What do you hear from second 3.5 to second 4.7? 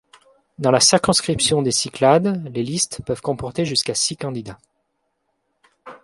jusqu'à six candidats.